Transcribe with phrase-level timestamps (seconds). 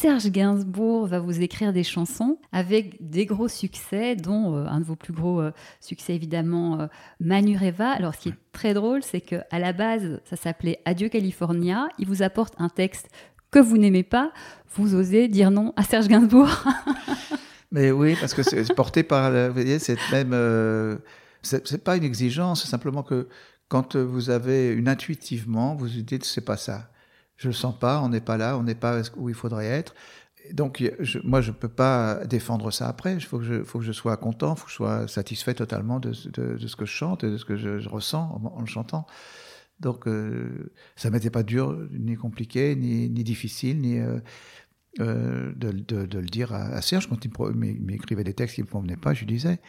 [0.00, 4.84] Serge Gainsbourg va vous écrire des chansons avec des gros succès, dont euh, un de
[4.84, 6.86] vos plus gros euh, succès évidemment, euh,
[7.18, 7.90] Manureva.
[7.90, 11.88] Alors ce qui est très drôle, c'est que à la base, ça s'appelait Adieu California.
[11.98, 13.08] Il vous apporte un texte
[13.50, 14.30] que vous n'aimez pas.
[14.76, 16.48] Vous osez dire non à Serge Gainsbourg
[17.72, 21.00] Mais oui, parce que c'est porté par, vous voyez, c'est même,
[21.42, 23.26] c'est pas une exigence, c'est simplement que
[23.66, 26.88] quand vous avez une intuitivement, vous vous dites c'est pas ça
[27.38, 29.94] je le sens pas, on n'est pas là, on n'est pas où il faudrait être.
[30.52, 30.82] Donc,
[31.24, 33.14] moi, je peux pas défendre ça après.
[33.14, 33.44] Il faut que
[33.82, 37.24] je, sois content, il faut que je sois satisfait totalement de, ce que je chante
[37.24, 39.06] et de ce que je, ressens en, le chantant.
[39.80, 44.18] Donc, euh, ça m'était pas dur, ni compliqué, ni, difficile, ni euh,
[45.00, 48.66] euh, de, de, le dire à, à Serge quand il m'écrivait des textes qui ne
[48.66, 49.14] me convenaient pas.
[49.14, 49.60] Je lui disais,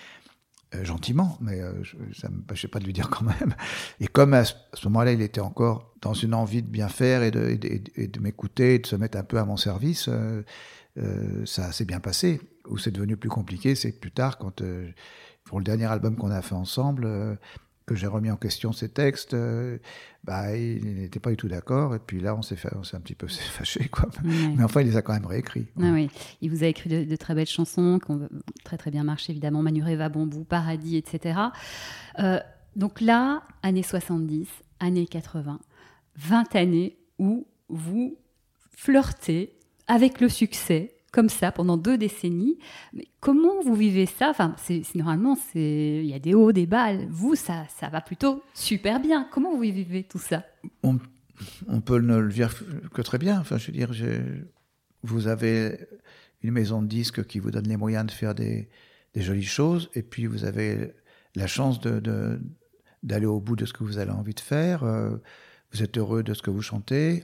[0.75, 1.83] euh, gentiment, mais euh,
[2.13, 3.55] ça ne me pas de lui dire quand même.
[3.99, 4.53] Et comme à ce,
[4.85, 8.85] moment-là, il était encore dans une envie de bien faire et de, de m'écouter, de
[8.85, 10.43] se mettre un peu à mon service, euh,
[11.45, 12.39] ça s'est bien passé.
[12.67, 14.61] Où c'est devenu plus compliqué, c'est plus tard, quand
[15.43, 17.39] pour le dernier album qu'on a fait ensemble,
[17.89, 19.79] que j'ai remis en question ses textes, euh,
[20.23, 21.95] bah, il n'était pas du tout d'accord.
[21.95, 24.09] Et puis là, on s'est un petit peu fâché, quoi.
[24.23, 25.65] Mais enfin, il les a quand même réécrits.
[25.81, 26.09] Ah oui,
[26.41, 28.29] il vous a écrit de, très belles chansons qui ont
[28.63, 31.39] très très bien marché, évidemment, Manureva, Bambou, Paradis, etc.
[32.19, 32.39] Euh,
[32.75, 34.47] donc là, années 70,
[34.79, 35.59] années 80,
[36.15, 38.17] 20 années où vous
[38.69, 42.57] flirtez avec le succès, comme ça pendant deux décennies.
[42.93, 44.29] Mais comment vous vivez ça?
[44.29, 44.55] Enfin,
[44.95, 46.93] normalement, il y a des hauts, des bas.
[47.09, 49.27] Vous, ça, ça va plutôt super bien.
[49.31, 50.43] Comment vous vivez tout ça?
[50.83, 50.99] On,
[51.81, 52.53] peut ne le dire
[52.93, 53.39] que très bien.
[53.39, 53.91] Enfin, je veux dire,
[55.03, 55.87] vous avez
[56.41, 58.69] une maison de disques qui vous donne les moyens de faire des,
[59.15, 60.93] jolies choses, et puis vous avez
[61.35, 64.83] la chance d'aller au bout de ce que vous avez envie de faire.
[64.83, 65.17] Euh,
[65.71, 67.23] vous êtes heureux de ce que vous chantez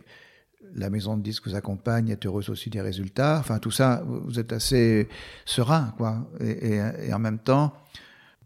[0.76, 3.38] la maison de disques vous accompagne, est heureuse aussi des résultats.
[3.40, 5.08] Enfin, tout ça, vous êtes assez
[5.46, 6.30] serein, quoi.
[6.42, 7.74] Et, en même temps,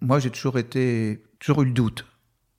[0.02, 2.06] moi, j'ai toujours été, toujours eu le doute.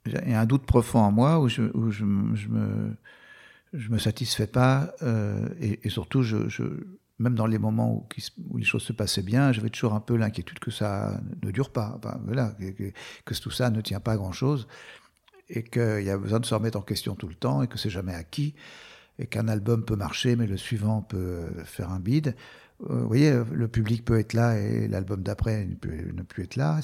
[0.07, 2.97] Il y a un doute profond en moi où je, où me,
[3.73, 6.37] je me satisfais pas, euh, et, surtout, je,
[7.19, 8.09] même dans les moments
[8.51, 11.71] où, les choses se passaient bien, j'avais toujours un peu l'inquiétude que ça ne dure
[11.71, 12.01] pas.
[12.25, 12.93] Voilà, que,
[13.25, 14.67] que, tout ça ne tient pas à grand chose,
[15.49, 17.79] et qu'il y a besoin de se remettre en question tout le temps, et que
[17.79, 18.55] c'est jamais acquis
[19.21, 22.35] et qu'un album peut marcher, mais le suivant peut faire un bide.
[22.89, 26.45] Euh, vous voyez, le public peut être là et l'album d'après ne peut ne plus
[26.45, 26.81] être là.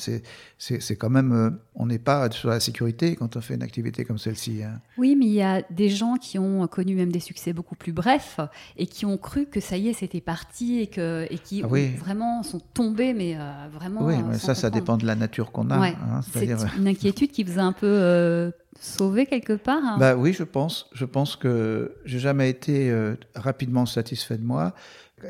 [0.59, 4.05] C'est quand même, euh, on n'est pas sur la sécurité quand on fait une activité
[4.05, 4.63] comme celle-ci.
[4.63, 4.81] Hein.
[4.99, 7.93] Oui, mais il y a des gens qui ont connu même des succès beaucoup plus
[7.93, 8.41] brefs
[8.77, 11.69] et qui ont cru que ça y est, c'était parti et, que, et qui ah
[11.99, 14.05] vraiment sont tombés, mais euh, vraiment.
[14.05, 15.77] Oui, mais ça, ça dépend de la nature qu'on a.
[15.77, 19.97] Hein, c'est une inquiétude qui a un peu sauvé quelque part hein.
[19.99, 20.89] bah oui, je pense.
[20.93, 24.75] Je pense que j'ai jamais été euh, rapidement satisfait de moi,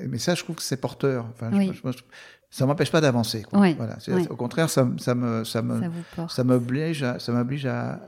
[0.08, 1.26] mais ça, je trouve que c'est porteur.
[1.30, 1.50] Enfin,
[2.50, 3.44] ça m'empêche pas d'avancer.
[3.52, 3.98] Voilà.
[4.30, 5.80] Au contraire, ça, ça me, ça me,
[6.28, 8.00] ça m'oblige, ça m'oblige à,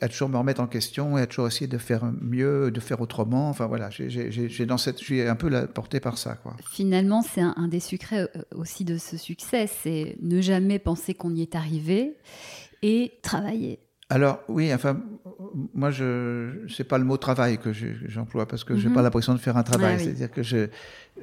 [0.00, 3.00] à, toujours me remettre en question et à toujours essayer de faire mieux, de faire
[3.00, 3.48] autrement.
[3.48, 6.34] Enfin voilà, j'ai dans cette, je suis un peu porté par ça.
[6.34, 6.56] Quoi.
[6.70, 11.14] Finalement, c'est un, un, des secrets euh, aussi de ce succès, c'est ne jamais penser
[11.14, 12.16] qu'on y est arrivé
[12.84, 13.80] et travailler.
[14.10, 15.00] Alors oui, enfin,
[15.72, 18.94] moi je c'est pas le mot travail que j'emploie parce que j'ai mhm.
[18.94, 19.98] pas l'impression de faire un travail.
[19.98, 20.68] C'est-à-dire que je,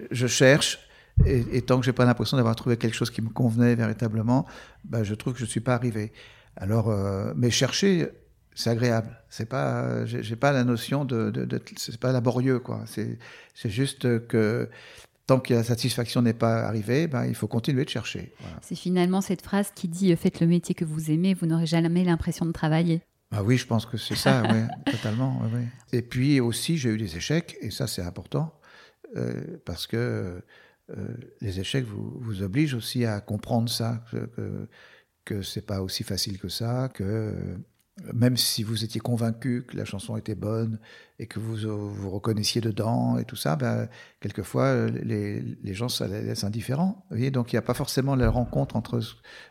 [0.09, 0.79] je cherche
[1.25, 4.47] et, tant que j'ai pas l'impression d'avoir trouvé quelque chose qui me convenait véritablement,
[4.85, 6.11] ben, je trouve que je suis pas arrivé.
[6.55, 8.09] Alors, euh, mais chercher,
[8.55, 9.15] c'est agréable.
[9.29, 12.81] C'est pas, j'ai pas la notion de, de, de c'est pas laborieux quoi.
[12.87, 13.19] C'est
[13.53, 14.67] c'est juste que
[15.31, 18.33] tant que la satisfaction n'est pas arrivée, ben, il faut continuer de chercher.
[18.61, 22.03] C'est finalement cette phrase qui dit Faites le métier que vous aimez, vous n'aurez jamais
[22.03, 23.01] l'impression de travailler.
[23.31, 25.41] Ah oui, je pense que c'est ça, oui, totalement.
[25.93, 28.59] Et puis aussi, j'ai eu des échecs, et ça c'est important,
[29.15, 30.41] euh, parce que
[30.89, 31.07] euh,
[31.39, 34.67] les échecs vous, vous, obligent aussi à comprendre ça, que,
[35.23, 37.57] que c'est pas aussi facile que ça, que
[38.13, 40.79] même si vous étiez convaincu que la chanson était bonne
[41.21, 41.55] et que vous
[41.93, 43.87] vous reconnaissiez dedans et tout ça, ben,
[44.21, 47.05] quelquefois les, les, gens ça les laisse indifférents.
[47.31, 48.99] Donc il n'y a pas forcément la rencontre entre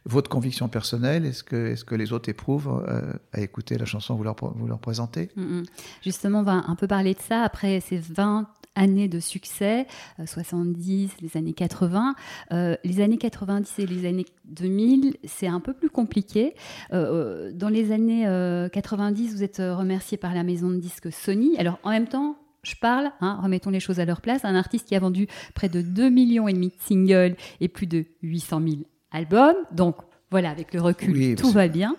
[0.04, 3.78] votre conviction personnelle et ce que, est -ce que les autres éprouvent euh, à écouter
[3.78, 5.30] la chanson que vous leur, vous leur présentez.
[5.36, 5.62] Mm, mm.
[6.02, 9.86] Justement, on va un peu parler de ça après ces 20 années de succès,
[10.24, 12.14] 70, euh, les années 80.
[12.52, 16.54] Euh, les années 90 et les années 2000, c'est un peu plus compliqué.
[16.92, 18.24] Euh, dans les années
[18.72, 21.56] 90, vous êtes remercié par la maison de disques Sony.
[21.60, 24.88] Alors en même temps, je parle, hein, remettons les choses à leur place, un artiste
[24.88, 28.62] qui a vendu près de 2 millions et demi de singles et plus de 800
[28.66, 28.76] 000
[29.12, 29.56] albums.
[29.70, 29.96] Donc
[30.30, 31.96] voilà, avec le recul, tout va bien.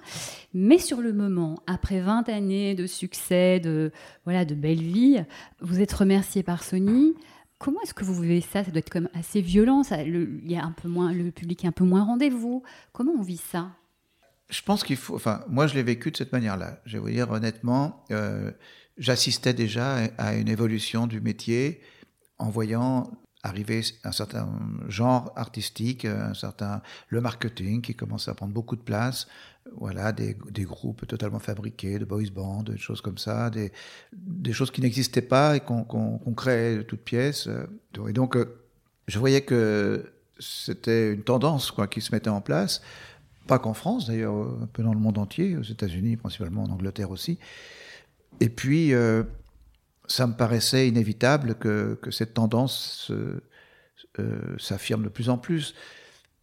[0.56, 3.92] Mais sur le moment, après 20 années de succès, de,
[4.26, 5.24] voilà, de belle vie,
[5.60, 7.14] vous êtes remercié par Sony.
[7.60, 8.64] Comment est-ce que vous vivez ça?
[8.64, 9.84] Ça doit être comme assez violent.
[9.84, 12.64] Ça, le, il y a un peu moins, le public est un peu moins rendez-vous.
[12.94, 13.70] Comment on vit ça?
[14.52, 15.16] Je pense qu'il faut.
[15.16, 16.82] Enfin, moi, je l'ai vécu de cette manière-là.
[16.86, 18.52] Je vais vous dire honnêtement, euh,
[18.98, 21.82] j'assistais déjà à une évolution du métier
[22.38, 23.12] en voyant
[23.44, 24.48] arriver un certain
[24.88, 29.28] genre artistique, un certain le marketing qui commence à prendre beaucoup de place,
[29.78, 33.72] voilà des, des groupes totalement fabriqués, de boys bands, des choses comme ça, des,
[34.14, 37.50] des choses qui n'existaient pas et qu'on qu crée de toutes pièces.
[38.08, 38.62] Et donc euh,
[39.08, 42.82] je voyais que c'était une tendance quoi qui se mettait en place,
[43.52, 47.12] pas qu'en France d'ailleurs, un peu dans le monde entier, aux États-Unis principalement, en Angleterre
[47.12, 47.38] aussi.
[48.40, 49.24] Et puis euh,
[50.08, 55.76] ça me paraissait inévitable que, que cette tendance euh, s'affirme de plus en plus.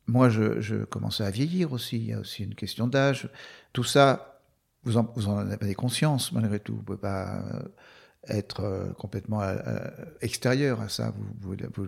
[0.06, 3.30] Moi, je, je, commençais à vieillir aussi, il y a aussi une question d'âge.
[3.72, 4.42] Tout ça,
[4.84, 6.74] vous en, vous en avez conscience malgré tout.
[6.74, 7.62] Vous ne pouvez pas euh,
[8.28, 9.40] être euh, complètement
[10.20, 11.14] extérieur à ça.
[11.40, 11.84] Vous, vous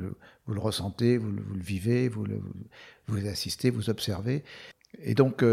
[0.55, 2.25] le, ressentez, vous le, le vivez, vous,
[3.07, 4.45] vous assistez, vous observez.
[4.99, 5.45] Et donc,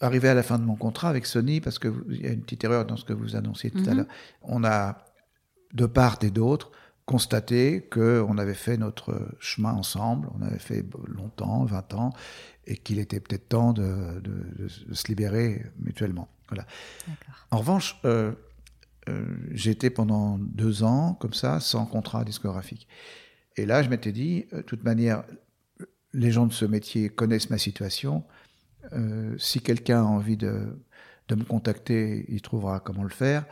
[0.00, 2.64] arrivé à la fin de mon contrat avec Sony, parce qu'il y a une petite
[2.64, 3.96] erreur dans ce que vous annonciez tout à mhm.
[3.98, 4.06] l'heure,
[4.42, 5.04] on a,
[5.74, 6.72] de part et d'autre,
[7.04, 12.12] constaté qu'on avait fait notre chemin ensemble, on avait fait longtemps, 20 ans,
[12.66, 16.28] et qu'il était peut-être temps de, de, de, se libérer mutuellement.
[16.48, 16.66] Voilà.
[17.50, 18.32] En revanche, euh,
[19.08, 19.24] euh,
[19.66, 22.86] été pendant deux ans comme ça, sans contrat discographique.
[23.56, 25.24] Et là, je m'étais dit, euh, de toute manière,
[26.12, 28.24] les gens de ce métier connaissent ma situation,
[28.92, 30.78] euh, si quelqu'un a envie de,
[31.30, 33.46] me contacter, il trouvera comment le faire.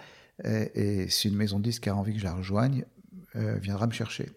[0.45, 2.85] Et, si une maison de disque a envie que je la rejoigne,
[3.37, 4.31] euh, viendra me chercher.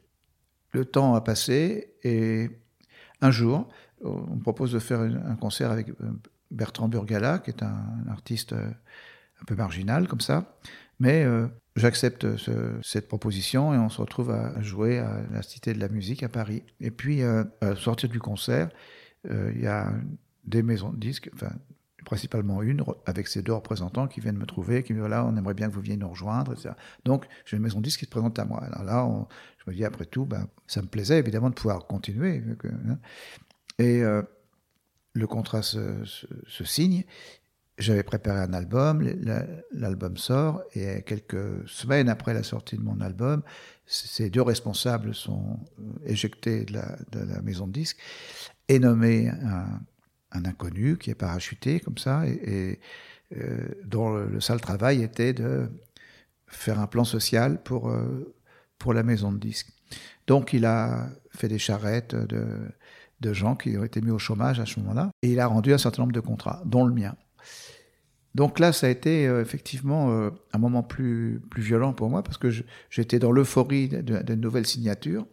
[0.71, 2.49] Le temps a passé et
[3.21, 3.67] un jour,
[4.03, 5.93] on me propose de faire un concert avec euh,
[6.51, 10.55] Bertrand Burgala, qui est un, artiste un peu marginal comme ça.
[11.01, 12.51] Mais euh, j'accepte ce,
[12.83, 16.29] cette proposition et on se retrouve à jouer à la Cité de la Musique à
[16.29, 16.61] Paris.
[16.79, 18.69] Et puis, euh, à sortir du concert,
[19.27, 19.91] il y a
[20.45, 21.31] des maisons de disques,
[22.05, 25.35] principalement une, avec ces deux représentants qui viennent me trouver, qui me disent voilà, on
[25.35, 26.75] aimerait bien que vous veniez nous rejoindre, etc.
[27.03, 28.63] Donc, j'ai une maison de disques qui se présente à moi.
[28.63, 29.27] Alors là,
[29.57, 32.43] je me dis après tout, ben, ça me plaisait évidemment de pouvoir continuer.
[32.63, 32.99] Hein.
[33.79, 34.21] Et euh,
[35.13, 36.03] le contrat se
[36.63, 37.05] signe.
[37.77, 39.01] J'avais préparé un album,
[39.71, 43.41] l'album sort, et quelques semaines après la sortie de mon album,
[43.85, 47.97] ces deux responsables sont euh, éjectés de la, maison de disques
[48.67, 49.29] et nommés
[50.31, 52.79] un inconnu qui est parachuté comme ça et, et
[53.37, 55.69] euh, dont le, le, sale travail était de
[56.47, 58.35] faire un plan social pour, euh,
[58.77, 59.69] pour la maison de disques.
[60.27, 62.45] Donc il a fait des charrettes de,
[63.21, 65.73] de gens qui ont été mis au chômage à ce moment-là et il a rendu
[65.73, 67.15] un certain nombre de contrats, dont le mien.
[68.35, 72.23] Donc là, ça a été euh, effectivement euh, un moment plus, plus violent pour moi
[72.23, 72.49] parce que
[72.89, 75.27] j'étais dans l'euphorie de, nouvelles signatures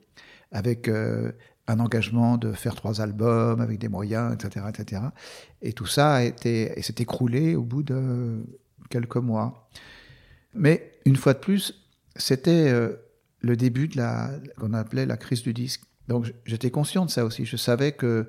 [0.51, 1.31] avec euh,
[1.69, 5.03] un engagement de faire trois albums avec des moyens, etc., etc.
[5.63, 8.43] Et tout ça a été, et s'est écroulé au bout de
[8.91, 9.69] quelques mois.
[10.55, 12.73] Mais une fois de plus, c'était
[13.41, 15.83] le début de la qu'on appelait la crise du disque.
[16.09, 17.45] Donc j'étais conscient de ça aussi.
[17.45, 18.27] Je savais que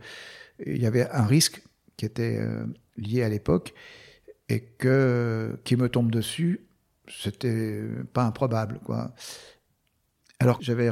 [0.65, 1.63] il y avait un risque
[1.95, 2.45] qui était
[2.99, 3.73] lié à l'époque
[4.49, 6.61] et que qui me tombe dessus,
[7.07, 9.13] c'était pas improbable, quoi.
[10.39, 10.91] Alors j'avais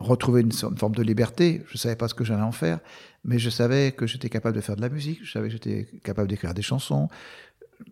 [0.00, 1.62] retrouver une, forme de liberté.
[1.68, 2.80] Je savais pas ce que j'allais en faire,
[3.24, 5.88] mais je savais que j'étais capable de faire de la musique, je savais que j'étais
[6.02, 7.08] capable d'écrire des chansons.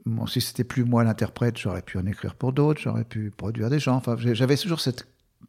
[0.05, 3.71] Bon, si c'était plus moi l'interprète, j'aurais pu en écrire pour d'autres, j'aurais pu produire
[3.71, 3.97] des gens.
[3.97, 5.07] Enfin, j'avais toujours cette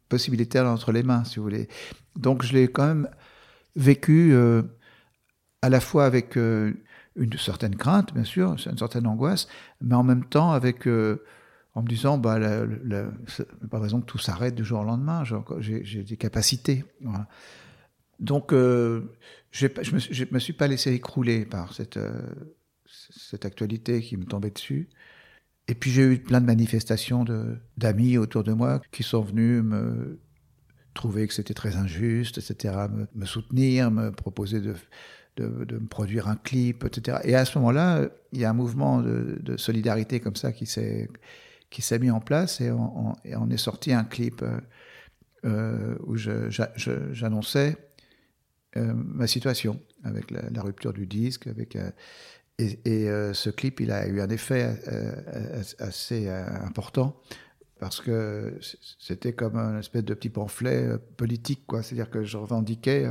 [0.08, 1.68] possibilité entre les mains, si vous voulez.
[2.16, 3.08] Donc, je l'ai quand même
[3.76, 4.62] vécu euh,
[5.62, 6.72] à la fois avec euh,
[7.16, 9.48] une certaine crainte, bien sûr, une certaine angoisse,
[9.80, 11.22] mais en même temps avec euh,
[11.74, 13.10] en me disant, bah, la, la,
[13.72, 15.22] raison que tout s'arrête du jour au lendemain,
[15.60, 16.84] j'ai des capacités.
[18.18, 19.02] Donc, euh,
[19.50, 22.20] je ne me, suis pas laissé écrouler par cette, euh,
[22.86, 24.88] cette actualité qui me tombait dessus.
[25.68, 27.24] Et puis j'ai eu plein de manifestations
[27.76, 30.18] d'amis autour de moi qui sont venus me
[30.94, 32.74] trouver que c'était très injuste, etc.,
[33.14, 34.74] me, soutenir, me proposer de,
[35.36, 37.18] de, me produire un clip, etc.
[37.24, 41.08] Et à ce moment-là, il y a un mouvement de, solidarité comme ça qui s'est
[41.70, 43.14] qui s'est mis en place et on,
[43.50, 44.58] est sorti un clip euh,
[45.44, 47.76] euh où j'annonçais
[48.76, 51.78] euh, ma situation avec la, rupture du disque, avec
[52.58, 54.80] et, et ce clip il a eu un effet
[55.78, 57.20] assez important
[57.78, 58.58] parce que
[58.98, 63.06] c'était comme un espèce de petit pamphlet politique quoi, c'est-à-dire que je revendiquais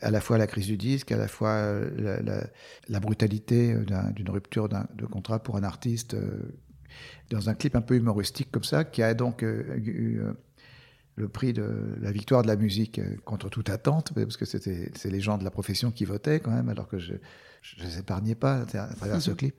[0.00, 2.46] à la fois la crise du disque, à la fois la, la,
[2.88, 3.76] la brutalité
[4.14, 6.16] d'une rupture de contrat pour un artiste
[7.30, 10.32] dans un clip un peu humoristique comme ça, qui a donc euh, eu euh,
[11.16, 14.90] le prix de la victoire de la musique euh, contre toute attente, parce que c'était
[14.94, 17.98] c'est les gens de la profession qui votaient quand même, alors que je ne les
[17.98, 19.54] épargnais pas à travers ce clip.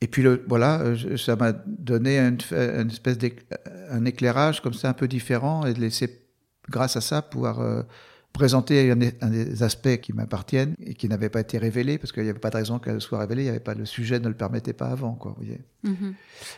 [0.00, 4.90] Et puis le, voilà, euh, ça m'a donné une, une espèce d'un éclairage comme ça
[4.90, 6.26] un peu différent et de laisser,
[6.68, 7.84] grâce à ça, pouvoir
[8.34, 12.28] présenter un, des aspects qui m'appartiennent et qui n'avaient pas été révélés parce qu'il n'y
[12.28, 14.34] avait pas de raison qu'elle soit révélée, il y avait pas le sujet ne le
[14.34, 15.36] permettait pas avant, quoi.
[15.38, 15.60] Vous voyez.
[15.84, 16.14] Mm-hmm.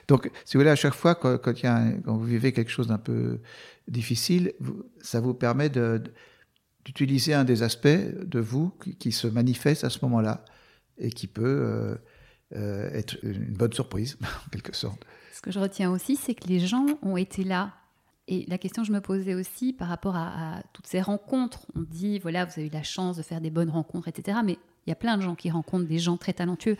[0.08, 2.70] Donc, si vous voulez, à chaque fois quand, quand, y a quand vous vivez quelque
[2.70, 3.40] chose d'un peu
[3.88, 4.54] difficile,
[5.02, 6.02] ça vous permet de,
[6.86, 10.46] d'utiliser un des aspects de vous qui, se manifeste à ce moment-là
[10.96, 11.94] et qui peut euh,
[12.54, 14.16] euh, être une bonne surprise,
[14.46, 15.04] en quelque sorte.
[15.34, 17.74] Ce que je retiens aussi, c'est que les gens ont été là
[18.28, 21.82] et la question que je me posais aussi par rapport à, toutes ces rencontres, on
[21.82, 24.38] dit, voilà, vous avez eu la chance de faire des bonnes rencontres, etc.
[24.44, 26.76] Mais il y a plein de gens qui rencontrent des gens très talentueux.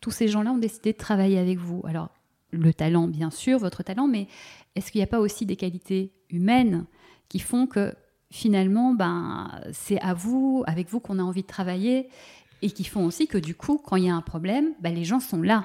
[0.00, 1.82] Tous ces gens-là ont décidé de travailler avec vous.
[1.86, 2.10] Alors,
[2.50, 4.26] le talent, bien sûr, votre talent, mais
[4.74, 6.84] est-ce qu'il n'y a pas aussi des qualités humaines
[7.28, 7.94] qui font que
[8.30, 12.08] finalement, ben, c'est à vous, avec vous, qu'on a envie de travailler
[12.62, 15.04] et qui font aussi que du coup, quand il y a un problème, ben, les
[15.04, 15.64] gens sont là?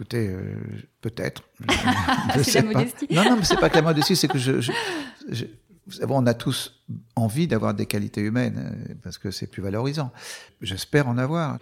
[0.00, 0.54] Écoutez, euh,
[1.02, 1.42] peut-être.
[2.42, 3.06] c'est la modestie.
[3.10, 5.44] Non, non, mais c'est pas que la modestie, c'est que je, je,
[6.08, 6.82] on a tous
[7.16, 10.10] envie d'avoir des qualités humaines euh, parce que c'est plus valorisant.
[10.62, 11.58] J'espère en avoir.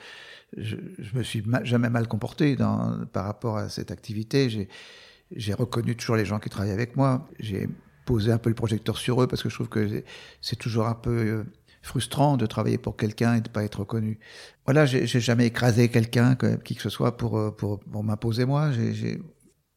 [0.56, 4.68] Je, je me suis jamais mal comporté dans, par rapport à cette activité.
[5.34, 7.28] J'ai reconnu toujours les gens qui travaillent avec moi.
[7.40, 7.68] J'ai
[8.04, 10.04] posé un peu le projecteur sur eux parce que je trouve que
[10.42, 11.44] c'est toujours un peu euh,
[11.82, 14.18] frustrant de travailler pour quelqu'un et de pas être reconnu.
[14.64, 18.70] Voilà, j'ai jamais écrasé quelqu'un, qui que ce soit, pour, euh, pour, m'imposer moi.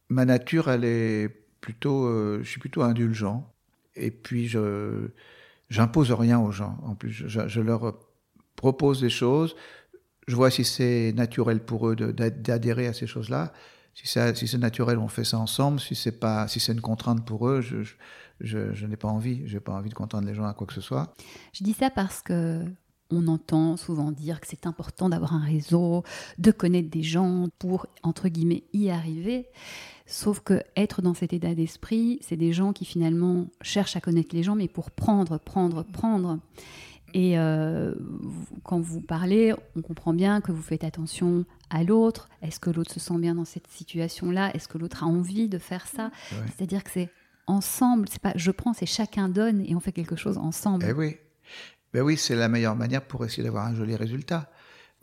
[0.09, 1.29] Ma nature, elle est
[1.61, 3.53] plutôt, euh, je suis plutôt indulgent.
[3.95, 5.09] Et puis, je
[5.69, 6.77] j'impose rien aux gens.
[6.83, 7.97] En plus, je, leur
[8.55, 9.55] propose des choses.
[10.27, 13.53] Je vois si c'est naturel pour eux d'adhérer à ces choses-là.
[13.93, 15.79] Si c'est si naturel, on fait ça ensemble.
[15.79, 17.77] Si c'est pas, si c'est une contrainte pour eux, je,
[18.43, 19.41] n'ai pas envie.
[19.45, 21.13] Je n'ai pas envie de contraindre les gens à quoi que ce soit.
[21.53, 22.63] Je dis ça parce que
[23.13, 26.03] on entend souvent dire que c'est important d'avoir un réseau,
[26.37, 29.47] de connaître des gens pour, entre guillemets, y arriver.
[30.05, 34.35] Sauf que être dans cet état d'esprit, c'est des gens qui finalement cherchent à connaître
[34.35, 36.39] les gens, mais pour prendre, prendre, prendre.
[37.13, 37.93] Et euh,
[38.63, 42.29] quand vous parlez, on comprend bien que vous faites attention à l'autre.
[42.41, 44.53] Est-ce que l'autre se sent bien dans cette situation-là?
[44.55, 46.11] Est-ce que l'autre a envie de faire ça?
[46.55, 47.09] C'est-à-dire que c'est
[47.51, 48.07] ensemble.
[48.09, 50.85] C'est pas je prends, c'est chacun donne et on fait quelque chose ensemble.
[50.87, 51.17] Eh oui,
[51.93, 54.49] ben oui, c'est la meilleure manière pour essayer d'avoir un joli résultat.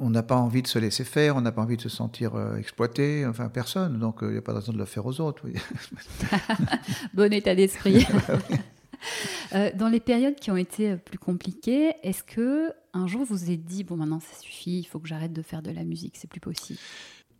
[0.00, 2.36] On n'a pas envie de se laisser faire, on n'a pas envie de se sentir
[2.36, 5.20] euh, exploité, enfin personne, donc il n'y a pas de raison de le faire aux
[5.20, 5.44] autres.
[7.14, 8.06] bon état d'esprit.
[9.54, 13.48] Euh, dans les périodes qui ont été euh, plus compliquées, est-ce que un jour vous
[13.48, 16.16] êtes dit bon maintenant ça suffit, il faut que j'arrête de faire de la musique,
[16.16, 16.80] c'est plus possible?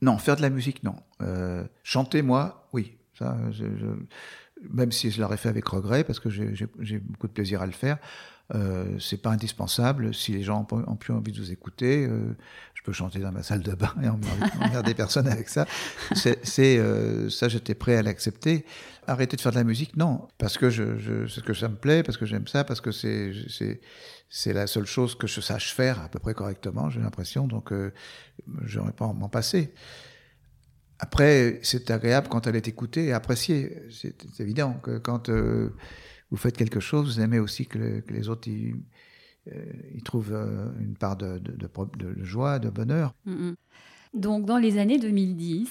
[0.00, 0.94] Non, faire de la musique non.
[1.82, 2.96] chanter moi, oui.
[3.18, 3.64] Ça, je,
[4.70, 7.72] même si je l'aurais fait avec regret, parce que j'ai beaucoup de plaisir à le
[7.72, 7.98] faire,
[8.54, 10.14] euh, c'est pas indispensable.
[10.14, 12.34] Si les gens ont, plus envie de vous écouter, euh,
[12.74, 15.66] je peux chanter dans ma salle de bain et emmerder des personnes avec ça.
[16.14, 18.64] C'est euh, ça, j'étais prêt à l'accepter.
[19.06, 22.02] Arrêter de faire de la musique, non, parce que je, je que ça me plaît,
[22.02, 23.32] parce que j'aime ça, parce que c'est
[24.30, 26.90] c'est la seule chose que je sache faire à peu près correctement.
[26.90, 27.92] J'ai l'impression, donc euh,
[28.64, 29.72] j'aurais pas m'en passer.
[30.98, 33.82] Après, c'est agréable quand elle est écoutée et appréciée.
[33.90, 35.70] C'est évident que quand euh,
[36.30, 38.74] vous faites quelque chose, vous aimez aussi que, les autres y,
[39.48, 39.62] euh,
[40.04, 41.40] trouvent euh, une part de,
[42.22, 43.14] joie, de bonheur.
[43.26, 43.56] Mm, mm.
[44.14, 45.68] Donc, dans les années 2010,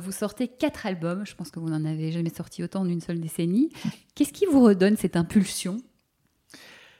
[0.00, 1.24] vous sortez quatre albums.
[1.26, 3.70] Je pense que vous n'en avez jamais sorti autant d'une seule décennie.
[4.14, 5.78] Qu'est-ce qui vous redonne cette impulsion?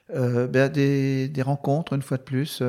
[0.09, 2.62] Ben, des, des, rencontres, une fois de plus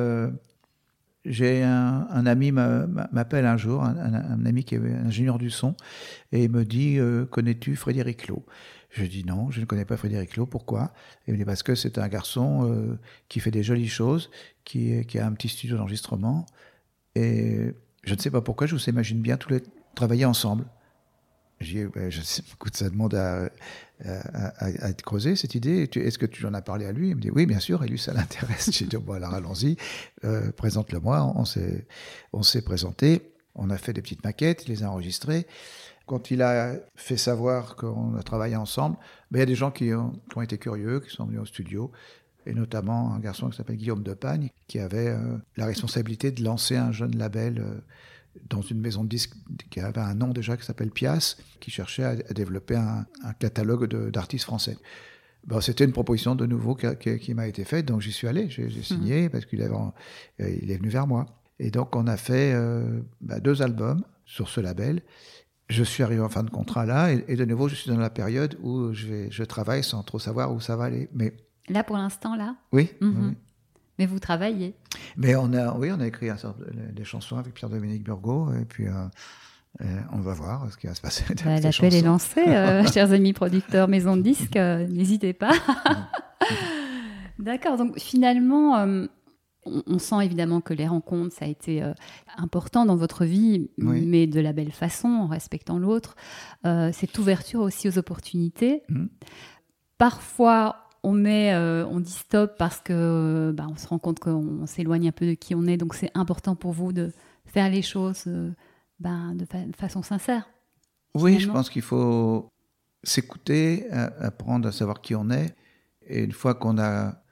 [1.24, 5.76] j'ai un, ami m'appelle un jour, un, un, ami qui est ingénieur du son,
[6.32, 8.44] et il me dit euh, Connais-tu Frédéric Lowe
[8.90, 10.46] Je dis non, je ne connais pas Frédéric Lowe.
[10.46, 10.92] Pourquoi?
[11.26, 12.98] Il me dit Parce que c'est un garçon euh,
[13.28, 14.30] qui fait des jolies choses,
[14.64, 16.46] qui, qui a un petit studio d'enregistrement,
[17.14, 17.72] et
[18.04, 19.62] je ne sais pas pourquoi, je vous imagine bien tous les
[19.94, 20.64] travailler ensemble.
[21.62, 23.48] Dit, je sais, écoute, ça demande à,
[24.04, 25.88] à, être creusé, cette idée.
[25.94, 27.10] Est-ce que tu en as parlé à lui?
[27.10, 28.70] Il me dit, oui, bien sûr, et lui, ça l'intéresse.
[28.72, 29.76] J'ai dit, bon, alors allons-y,
[30.24, 31.32] euh, présente-le-moi.
[31.36, 31.86] On s'est,
[32.32, 35.46] on présenté, on a fait des petites maquettes, il les a enregistrées.
[36.06, 38.96] Quand il a fait savoir qu'on a travaillé ensemble,
[39.30, 41.92] ben, il y a des gens qui ont, été curieux, qui sont venus au studio,
[42.44, 46.76] et notamment un garçon qui s'appelle Guillaume Depagne, qui avait euh, la responsabilité de lancer
[46.76, 47.60] un jeune label.
[47.60, 47.80] Euh,
[48.48, 49.34] dans une maison de disques
[49.70, 53.06] qui avait un nom déjà qui s'appelle Pias, qui cherchait à, développer un,
[53.38, 54.76] catalogue d'artistes français.
[55.46, 58.70] Bon, C'était une proposition de nouveau qui, m'a été faite, donc j'y suis allé, j'ai
[58.82, 59.30] signé mhm.
[59.30, 59.68] parce qu'il euh,
[60.38, 61.26] il est venu vers moi.
[61.58, 65.02] Et donc on a fait euh, bah, deux albums sur ce label.
[65.68, 68.10] je suis arrivé en fin de contrat là, et, de nouveau, je suis dans la
[68.10, 71.08] période où je, vais, je travaille sans trop savoir où ça va aller.
[71.12, 71.34] Mais
[71.68, 72.56] là, pour l'instant, là?
[72.72, 72.90] Oui.
[73.00, 73.08] Oui.
[73.98, 74.74] Mais vous travaillez.
[75.16, 78.64] Mais on a, oui, on a écrit un certain- des chansons avec Pierre-Dominique Burgot, et
[78.64, 78.92] puis euh,
[79.82, 81.24] euh, on va voir ce qui va se passer.
[81.44, 85.52] Bah, L'appel est lancé, euh, chers amis producteurs maison de disques, euh, n'hésitez pas.
[87.38, 88.86] D'accord, donc finalement,
[89.64, 91.92] on, sent évidemment que les rencontres, ça a été euh,
[92.36, 94.04] important dans votre vie, Oui.
[94.06, 96.16] mais de la belle façon, en respectant l'autre.
[96.66, 98.82] Euh, cette ouverture aussi aux opportunités.
[98.88, 99.08] Mhm.
[99.98, 104.66] Parfois, on, met, euh, on dit stop parce que bah, on se rend compte qu'on
[104.66, 107.12] s'éloigne un peu de qui on est, donc c'est important pour vous de
[107.46, 108.50] faire les choses euh,
[109.00, 110.48] ben, de fa- façon sincère.
[111.14, 112.48] Oui, je pense qu'il faut
[113.02, 115.54] s'écouter, apprendre à savoir qui on est.
[116.06, 117.22] Et une fois qu'on a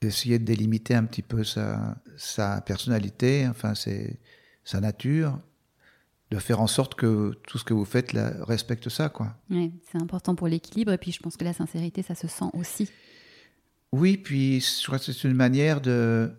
[0.00, 4.18] essayé de délimiter un petit peu sa, sa personnalité, enfin c'est
[4.64, 5.38] sa nature,
[6.30, 9.34] de faire en sorte que tout ce que vous faites là, respecte ça, quoi.
[9.50, 12.50] Ouais, c'est important pour l'équilibre et puis je pense que la sincérité, ça se sent
[12.52, 12.90] aussi.
[13.92, 16.30] Oui, puis je crois que c'est une manière de,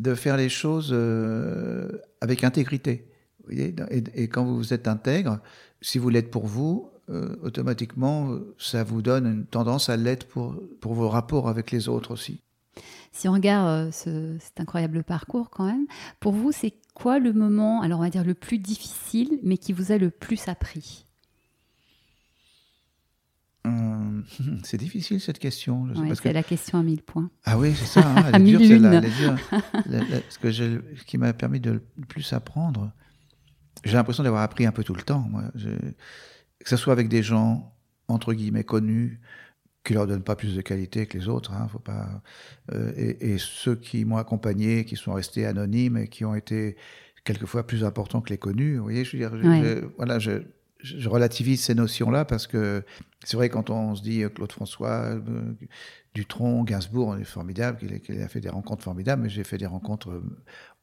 [0.00, 1.88] de faire les choses euh,
[2.20, 3.08] avec intégrité.
[3.38, 5.38] Vous voyez et, et quand vous êtes intègre,
[5.80, 10.60] si vous l'êtes pour vous, euh, automatiquement, ça vous donne une tendance à l'être pour,
[10.80, 12.40] pour vos rapports avec les autres aussi.
[13.12, 15.86] Si on regarde euh, ce, cet incroyable parcours quand même,
[16.20, 19.72] pour vous, c'est quoi le moment, alors on va dire le plus difficile, mais qui
[19.72, 21.06] vous a le plus appris?
[23.64, 24.24] Hum,
[24.64, 25.86] c'est difficile cette question.
[25.92, 27.30] je Ouais, C'est que- la question à mille points.
[27.44, 28.00] Ah oui, c'est ça.
[28.08, 28.66] hein, elle À est dure, est
[29.18, 29.36] dure.
[29.86, 32.90] La- la- ce, que j'ai- ce qui m'a permis de le plus apprendre,
[33.84, 35.26] j'ai l'impression d'avoir appris un peu tout le temps.
[35.28, 35.44] Moi.
[35.54, 37.74] Je- que ce soit avec des gens,
[38.08, 39.20] entre guillemets, connus,
[39.84, 41.52] qui leur donnent pas plus de qualité que les autres.
[41.52, 42.22] Hein, faut pas,
[42.72, 46.76] euh, et, et ceux qui m'ont accompagné, qui sont restés anonymes et qui ont été
[47.24, 48.76] quelquefois plus importants que les connus.
[48.76, 49.62] Vous voyez, je veux dire, je- Ouais.
[49.62, 50.32] je- voilà, je,
[51.06, 52.82] relativise ces notions-là parce que
[53.24, 55.20] c'est vrai quand on se dit euh, Claude François, euh,
[56.14, 59.66] Dutronc, Gainsbourg, on est formidable, qu'il a, fait des rencontres formidables, mais j'ai fait des
[59.66, 60.22] rencontres euh,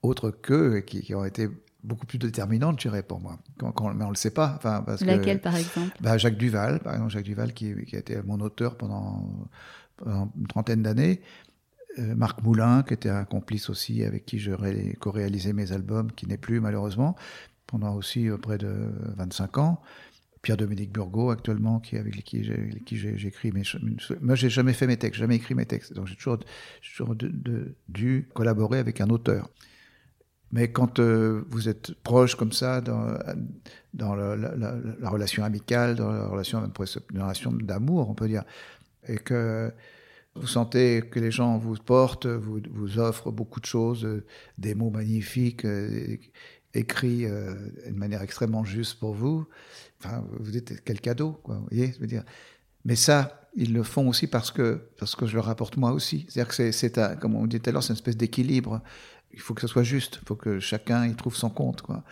[0.04, 1.50] autres qu'eux et qui, qui ont été
[1.88, 3.40] beaucoup plus déterminantes, je dirais, pour moi.
[3.58, 4.54] Quand- quand- mais on ne le sait pas.
[4.58, 5.96] Enfin, parce que- Laquelle par exemple?
[6.02, 9.50] Bah, Jacques Duval, par exemple, Jacques Duval qui, qui a été mon auteur pendant,
[9.98, 11.22] pendant une trentaine d'années.
[12.00, 16.12] Euh, Marc Moulin, qui était un complice aussi, avec qui je ré- co-réalisais mes albums,
[16.12, 17.16] qui n'est plus malheureusement,
[17.66, 18.72] pendant aussi euh, près de
[19.18, 19.82] 25 ans.
[20.44, 22.44] Pierre-Dominique Burgot, actuellement, qui, avec qui
[23.18, 23.64] j'écris mes...
[24.22, 25.94] Moi, j'ai jamais fait mes textes, jamais écrit mes textes.
[25.94, 26.38] Donc, j'ai toujours,
[27.90, 29.50] dû collaborer avec un auteur.
[30.52, 36.12] Mais quand euh, vous êtes proche comme ça dans, la, la- la relation amicale, dans
[36.12, 36.62] la relation,
[37.14, 38.44] relation d'amour, on peut dire,
[39.08, 39.72] et que
[40.36, 44.08] vous sentez que les gens vous portent, vous, vous offrent beaucoup de choses,
[44.58, 45.66] des mots magnifiques,
[46.74, 47.56] écrits euh,
[47.86, 49.48] d'une manière extrêmement juste pour vous.
[50.00, 51.56] Enfin, vous dites quel cadeau, quoi.
[51.56, 52.24] Vous voyez, je veux dire.
[52.86, 56.26] Mais ça, ils le font aussi parce que parce que je leur apporte moi aussi.
[56.30, 58.82] C'est-à-dire que c'est, comme on dit tout à l'heure, c'est une espèce d'équilibre.
[59.34, 60.20] Il faut que ce soit juste.
[60.22, 62.04] Il faut que chacun y trouve son compte, quoi.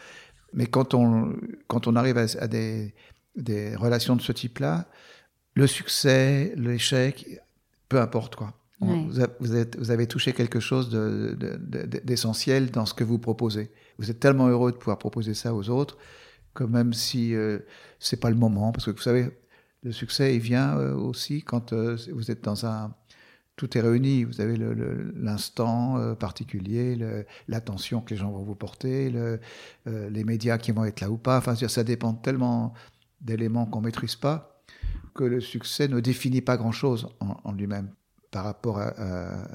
[0.54, 1.34] Mais quand on
[1.68, 2.94] quand on arrive à, à des
[3.36, 4.86] des relations de ce type-là,
[5.56, 7.42] le succès, l'échec,
[7.90, 8.54] peu importe quoi.
[8.82, 9.06] On- Ouais.
[9.08, 12.94] vous, a- vous êtes- vous avez touché quelque chose de- de- de- d'essentiel dans ce
[12.94, 13.72] que vous proposez.
[13.98, 15.98] Vous êtes tellement heureux de pouvoir proposer ça aux autres
[16.54, 17.60] que même si euh,
[18.00, 19.30] c'est pas le moment, parce que vous savez,
[19.84, 22.94] le succès il vient euh, aussi quand euh, vous êtes dans un
[23.56, 24.24] tout est réuni.
[24.24, 24.58] Vous avez
[25.16, 26.98] l'instant euh, particulier,
[27.48, 29.40] l'attention que les gens vont vous porter, le-
[29.88, 31.38] euh, les médias qui vont être là ou pas.
[31.38, 32.74] Enfin, ça dépend tellement
[33.22, 34.62] d'éléments qu'on maîtrise pas
[35.14, 37.90] que le succès ne définit pas grand-chose en, en lui-même
[38.32, 39.48] par rapport à, à-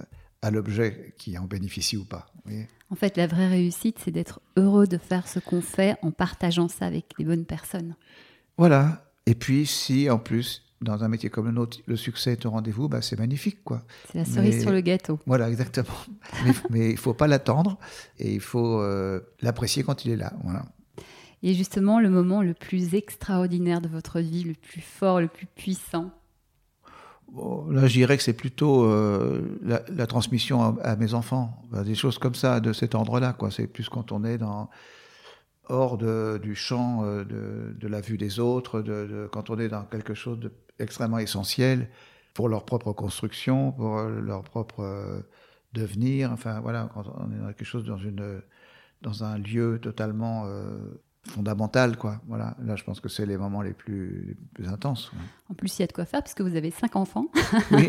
[0.42, 2.26] à l'objet qui en bénéficie ou pas.
[2.88, 6.66] En fait, la vraie réussite, c'est d'être heureux de faire ce qu'on fait en partageant
[6.68, 7.94] ça avec les bonnes personnes.
[8.56, 9.04] Voilà.
[9.26, 12.50] Et puis, si en plus, dans un métier comme le nôtre, le succès est au
[12.50, 13.82] rendez-vous, bah, c'est magnifique, quoi.
[14.10, 15.18] C'est la cerise Mais- sur le gâteau.
[15.26, 15.86] Voilà, exactement.
[16.70, 17.78] mais, il faut pas l'attendre
[18.18, 20.32] et il faut euh, l'apprécier quand il est là.
[20.44, 20.64] Voilà.
[21.42, 25.46] Et justement, le moment le plus extraordinaire de votre vie, le plus fort, le plus
[25.46, 26.10] puissant?
[27.32, 31.62] Bon, là, je dirais que c'est plutôt euh, la, la transmission à, à mes enfants,
[31.70, 33.32] Enfin, des choses comme ça, de cet ordre-là.
[33.32, 33.50] quoi.
[33.50, 34.68] C'est plus quand on est dans
[35.70, 39.68] hors de- du champ euh, de, de la vue des autres, de, quand on est
[39.68, 40.38] dans quelque chose
[40.78, 41.88] d'extrêmement essentiel
[42.34, 45.20] pour leur propre construction, pour euh, leur propre euh,
[45.72, 46.32] devenir.
[46.32, 48.42] Enfin, voilà, quand on est dans quelque chose dans une
[49.02, 50.76] dans un lieu totalement euh,
[51.26, 52.20] fondamental, quoi.
[52.28, 52.54] Voilà.
[52.62, 55.10] Là, je pense que c'est les moments les plus, les plus intenses.
[55.12, 55.18] ouais.
[55.50, 57.26] En plus, il y a de quoi faire puisque vous avez cinq enfants.
[57.70, 57.88] Oui.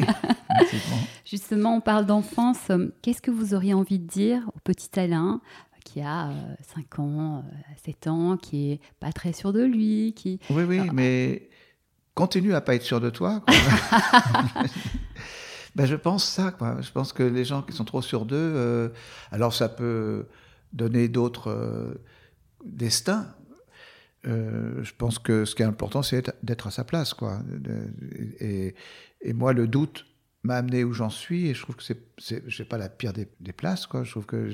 [1.25, 2.71] Justement, on parle d'enfance.
[3.01, 5.41] Qu'est-ce que vous auriez envie de dire au petit Alain
[5.91, 6.31] qui a
[6.75, 7.43] 5 ans,
[7.83, 10.39] 7 ans, qui est pas très sûr de lui, qui...
[10.49, 11.49] Oui, oui, mais
[12.15, 13.43] continue à pas être sûr de toi.
[15.75, 16.77] ben, je pense ça, quoi.
[16.81, 18.91] Je pense que les gens qui sont trop sûrs d'eux,
[19.31, 20.27] alors ça peut
[20.73, 21.99] donner d'autres
[22.63, 23.27] destins,
[24.27, 27.39] euh, je pense que ce qui est important, c'est d'être à sa place, quoi.
[28.39, 28.75] Et,
[29.33, 30.05] moi, le doute
[30.43, 33.53] m'a amené où j'en suis, et je trouve que c'est, j'ai pas la pire des,
[33.53, 34.03] places, quoi.
[34.03, 34.49] Je trouve que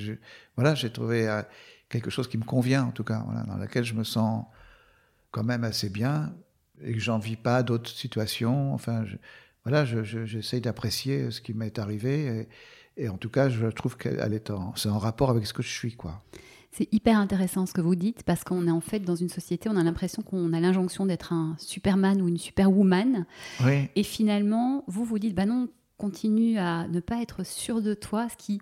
[0.56, 1.42] voilà, j'ai trouvé euh,
[1.90, 4.46] quelque chose qui me convient, en tout cas, voilà, dans laquelle je me sens
[5.32, 6.34] quand même assez bien,
[6.82, 8.74] et que j'en vis pas d'autres situations.
[8.74, 9.06] Enfin,
[9.64, 12.48] voilà, j'essaye d'apprécier ce qui m'est arrivé,
[12.98, 15.70] et, en tout cas, je trouve qu'elle est c'est en rapport avec ce que je
[15.70, 16.24] suis, quoi.
[16.78, 19.68] C'est hyper intéressant ce que vous dites parce qu'on est en fait dans une société,
[19.68, 23.26] on a l'impression qu'on a l'injonction d'être un Superman ou une Superwoman.
[23.96, 28.28] Et finalement, vous vous dites, bah non, continue à ne pas être sûr de toi,
[28.30, 28.62] ce qui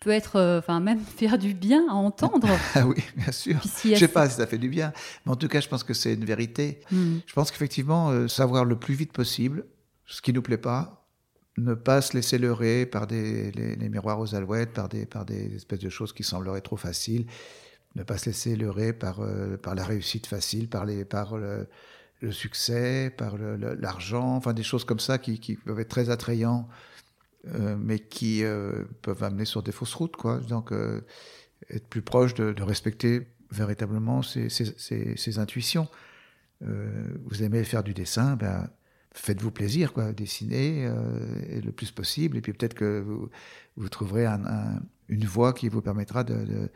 [0.00, 2.46] peut être, euh, enfin même faire du bien à entendre.
[2.74, 3.58] ah oui, bien sûr.
[3.84, 4.92] Je ne sais pas si ça fait du bien,
[5.24, 6.82] mais en tout cas, je pense que c'est une vérité.
[6.90, 7.20] Hmm.
[7.24, 9.64] Je pense qu'effectivement, euh, savoir le plus vite possible
[10.04, 10.99] ce qui nous plaît pas,
[11.56, 15.88] ne pas se laisser leurrer par des, les, miroirs aux alouettes, par des, espèces de
[15.88, 17.26] choses qui sembleraient trop faciles,
[17.96, 21.66] ne pas se laisser leurrer par, euh, la réussite facile, par, le,
[22.30, 26.68] succès, par l'argent, enfin des choses comme ça qui, qui peuvent être très attrayants,
[27.46, 30.16] euh, mais qui euh, peuvent amener sur des fausses routes.
[30.16, 30.38] Quoi.
[30.38, 30.72] Donc
[31.68, 35.88] être plus proche de, respecter véritablement ses, ses intuitions.
[36.60, 38.70] vous aimez faire du dessin, ben,
[39.12, 43.04] faites-vous plaisir, quoi, dessinez euh, le plus possible, et puis peut-être que
[43.76, 46.70] vous, trouverez une voie qui vous permettra de,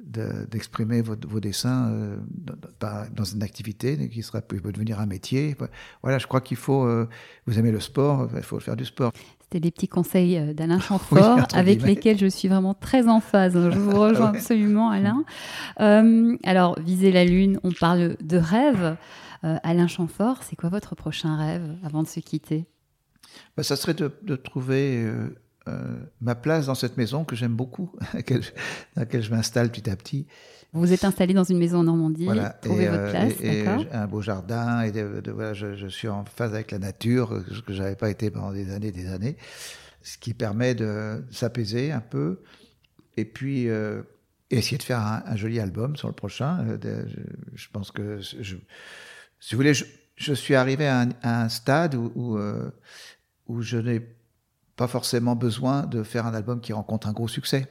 [0.00, 2.16] d'exprimer vos, dessins euh,
[2.80, 5.56] dans, une activité qui sera, peut devenir un métier.
[6.02, 7.08] Voilà, je crois qu'il faut, euh,
[7.46, 9.12] vous aimez le sport, il faut faire du sport.
[9.42, 13.54] C'était des petits conseils d'Alain Chamfort avec lesquels je suis vraiment très en phase.
[13.54, 15.24] Je vous rejoins absolument, Alain.
[16.44, 18.96] alors, viser la Lune, on parle de rêve.
[19.44, 22.66] Euh, Alain Chamfort, c'est quoi votre prochain rêve avant de se quitter?
[23.56, 25.28] Bah, Ça serait de, trouver euh,
[25.68, 28.40] euh, ma place dans cette maison que j'aime beaucoup, dans
[28.96, 30.26] laquelle je m'installe petit à petit.
[30.72, 32.50] Vous vous êtes installé dans une maison en Normandie, voilà.
[32.50, 34.92] trouvez votre place, et, un beau jardin, et
[35.30, 38.52] voilà, je, suis en phase avec la nature, ce que je n'avais pas été pendant
[38.52, 39.38] des années, des années,
[40.02, 42.42] ce qui permet de s'apaiser un peu,
[43.16, 43.68] et puis
[44.50, 46.78] essayer de faire un, joli album sur le prochain.
[47.54, 48.56] je pense que je,
[49.40, 49.74] si vous voulez,
[50.16, 52.70] je, suis arrivé à un, stade où, euh,
[53.46, 54.02] où, je n'ai
[54.76, 57.70] pas forcément besoin de faire un album qui rencontre un gros succès.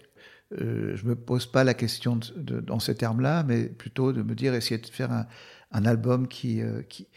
[0.53, 4.53] Euh, je me pose pas la question dans ces termes-là, mais plutôt de me dire
[4.53, 5.27] essayer de faire un,
[5.71, 7.07] un album qui, euh, qui,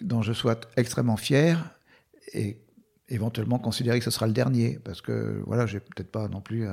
[0.00, 1.78] dont je sois extrêmement fier
[2.32, 2.58] et
[3.08, 6.66] éventuellement considérer que ce sera le dernier, parce que voilà, j'ai peut-être pas non plus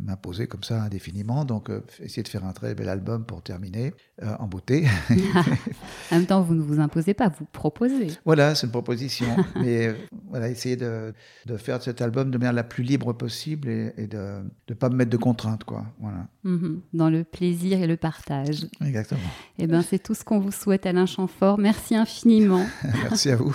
[0.00, 1.44] m'imposer comme ça indéfiniment.
[1.44, 4.86] Donc, euh, essayer de faire un très bel album pour terminer euh, en beauté.
[6.10, 8.08] en même temps, vous ne vous imposez pas, vous proposez.
[8.24, 9.26] Voilà, c'est une proposition.
[9.56, 9.94] Mais
[10.28, 11.12] voilà, essayer de,
[11.46, 14.96] de, faire cet album de manière la plus libre possible et, de ne pas me
[14.96, 15.84] mettre de contraintes, quoi.
[16.00, 16.26] Voilà.
[16.42, 16.80] Mhm.
[16.94, 18.66] dans le plaisir et le partage.
[18.84, 19.20] Exactement.
[19.58, 21.58] Et eh ben, c'est tout ce qu'on vous souhaite, Alain Chamfort.
[21.58, 22.64] Merci infiniment.
[23.02, 23.54] Merci à vous.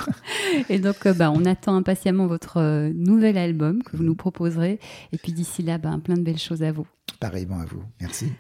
[0.70, 4.80] et donc, bah, on attend impatiemment votre nouvel album que vous nous proposerez.
[5.12, 6.88] Et puis d'ici là, bah, plein de belles choses à vous.
[7.20, 7.84] Pareillement à vous.
[8.02, 8.32] Merci.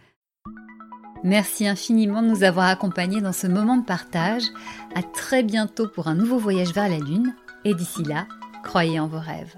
[1.23, 4.43] Merci infiniment de nous avoir accompagnés dans ce moment de partage.
[4.93, 7.33] À très bientôt pour un nouveau voyage vers la Lune.
[7.63, 8.27] Et d'ici là,
[8.63, 9.55] croyez en vos rêves.